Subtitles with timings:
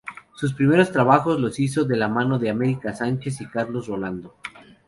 [0.33, 4.33] Sus primeros trabajos los hizo de la mano de America Sánchez y Carlos Rolando.